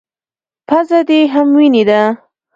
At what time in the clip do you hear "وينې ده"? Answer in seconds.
1.57-2.01